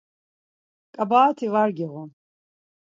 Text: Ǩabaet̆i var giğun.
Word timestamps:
Ǩabaet̆i 0.95 1.47
var 1.53 1.69
giğun. 1.77 2.09